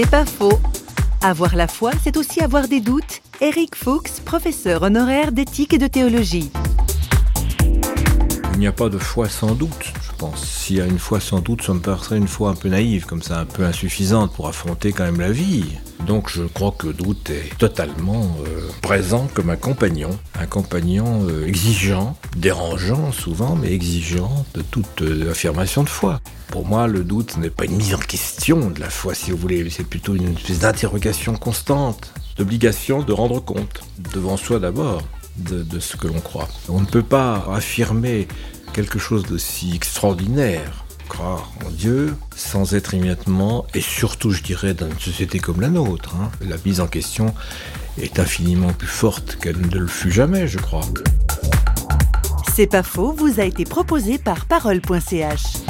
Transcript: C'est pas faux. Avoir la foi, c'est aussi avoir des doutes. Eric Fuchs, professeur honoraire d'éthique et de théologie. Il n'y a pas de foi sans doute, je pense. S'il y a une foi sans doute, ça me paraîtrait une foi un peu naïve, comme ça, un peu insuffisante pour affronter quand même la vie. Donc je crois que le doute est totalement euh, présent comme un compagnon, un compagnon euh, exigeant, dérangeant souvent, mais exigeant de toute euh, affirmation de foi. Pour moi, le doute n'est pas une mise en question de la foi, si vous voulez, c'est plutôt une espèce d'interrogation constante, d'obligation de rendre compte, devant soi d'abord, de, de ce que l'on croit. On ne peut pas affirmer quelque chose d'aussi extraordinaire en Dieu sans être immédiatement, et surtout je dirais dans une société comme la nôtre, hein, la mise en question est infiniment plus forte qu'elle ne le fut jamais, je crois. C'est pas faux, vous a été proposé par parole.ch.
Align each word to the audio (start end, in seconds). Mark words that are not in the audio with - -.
C'est 0.00 0.08
pas 0.08 0.24
faux. 0.24 0.60
Avoir 1.22 1.56
la 1.56 1.66
foi, 1.66 1.90
c'est 2.04 2.16
aussi 2.16 2.40
avoir 2.40 2.68
des 2.68 2.78
doutes. 2.78 3.20
Eric 3.40 3.74
Fuchs, 3.74 4.20
professeur 4.24 4.84
honoraire 4.84 5.32
d'éthique 5.32 5.74
et 5.74 5.78
de 5.78 5.88
théologie. 5.88 6.52
Il 8.52 8.60
n'y 8.60 8.68
a 8.68 8.72
pas 8.72 8.88
de 8.88 8.98
foi 8.98 9.28
sans 9.28 9.56
doute, 9.56 9.92
je 10.00 10.12
pense. 10.16 10.44
S'il 10.44 10.76
y 10.76 10.80
a 10.80 10.86
une 10.86 11.00
foi 11.00 11.18
sans 11.18 11.40
doute, 11.40 11.62
ça 11.62 11.74
me 11.74 11.80
paraîtrait 11.80 12.16
une 12.16 12.28
foi 12.28 12.50
un 12.50 12.54
peu 12.54 12.68
naïve, 12.68 13.06
comme 13.06 13.22
ça, 13.22 13.40
un 13.40 13.44
peu 13.44 13.64
insuffisante 13.64 14.32
pour 14.32 14.46
affronter 14.46 14.92
quand 14.92 15.02
même 15.02 15.20
la 15.20 15.32
vie. 15.32 15.64
Donc 16.08 16.30
je 16.30 16.42
crois 16.44 16.72
que 16.72 16.86
le 16.86 16.94
doute 16.94 17.28
est 17.28 17.54
totalement 17.58 18.34
euh, 18.46 18.70
présent 18.80 19.28
comme 19.34 19.50
un 19.50 19.56
compagnon, 19.56 20.08
un 20.40 20.46
compagnon 20.46 21.28
euh, 21.28 21.46
exigeant, 21.46 22.16
dérangeant 22.34 23.12
souvent, 23.12 23.56
mais 23.56 23.74
exigeant 23.74 24.46
de 24.54 24.62
toute 24.62 25.02
euh, 25.02 25.30
affirmation 25.30 25.82
de 25.82 25.90
foi. 25.90 26.22
Pour 26.46 26.64
moi, 26.64 26.86
le 26.86 27.04
doute 27.04 27.36
n'est 27.36 27.50
pas 27.50 27.66
une 27.66 27.76
mise 27.76 27.94
en 27.94 27.98
question 27.98 28.70
de 28.70 28.80
la 28.80 28.88
foi, 28.88 29.12
si 29.12 29.32
vous 29.32 29.36
voulez, 29.36 29.68
c'est 29.68 29.84
plutôt 29.84 30.14
une 30.14 30.32
espèce 30.32 30.60
d'interrogation 30.60 31.34
constante, 31.36 32.10
d'obligation 32.38 33.02
de 33.02 33.12
rendre 33.12 33.40
compte, 33.40 33.82
devant 34.14 34.38
soi 34.38 34.60
d'abord, 34.60 35.02
de, 35.36 35.62
de 35.62 35.78
ce 35.78 35.98
que 35.98 36.06
l'on 36.06 36.20
croit. 36.20 36.48
On 36.70 36.80
ne 36.80 36.86
peut 36.86 37.02
pas 37.02 37.44
affirmer 37.52 38.28
quelque 38.72 38.98
chose 38.98 39.24
d'aussi 39.24 39.74
extraordinaire 39.74 40.86
en 41.20 41.70
Dieu 41.70 42.14
sans 42.34 42.74
être 42.74 42.94
immédiatement, 42.94 43.66
et 43.74 43.80
surtout 43.80 44.30
je 44.30 44.42
dirais 44.42 44.74
dans 44.74 44.88
une 44.88 44.98
société 44.98 45.38
comme 45.38 45.60
la 45.60 45.68
nôtre, 45.68 46.14
hein, 46.16 46.30
la 46.46 46.56
mise 46.64 46.80
en 46.80 46.86
question 46.86 47.34
est 48.00 48.18
infiniment 48.18 48.72
plus 48.72 48.86
forte 48.86 49.36
qu'elle 49.36 49.60
ne 49.60 49.78
le 49.78 49.86
fut 49.86 50.10
jamais, 50.10 50.46
je 50.46 50.58
crois. 50.58 50.84
C'est 52.54 52.66
pas 52.66 52.82
faux, 52.82 53.12
vous 53.12 53.40
a 53.40 53.44
été 53.44 53.64
proposé 53.64 54.18
par 54.18 54.46
parole.ch. 54.46 55.67